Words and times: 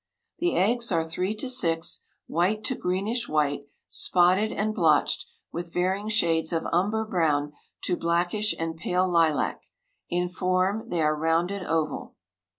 The 0.39 0.55
eggs 0.55 0.91
are 0.91 1.03
three 1.03 1.35
to 1.35 1.47
six, 1.47 2.01
white 2.25 2.63
to 2.63 2.75
greenish 2.75 3.29
white, 3.29 3.67
spotted 3.87 4.51
and 4.51 4.73
blotched, 4.73 5.27
with 5.51 5.71
varying 5.71 6.07
shades 6.07 6.51
of 6.51 6.65
umber 6.73 7.05
brown 7.05 7.53
to 7.83 7.95
blackish 7.95 8.55
and 8.57 8.75
pale 8.75 9.07
lilac: 9.07 9.67
in 10.09 10.27
form 10.27 10.89
they 10.89 11.03
are 11.03 11.15
rounded 11.15 11.61
oval. 11.67 12.15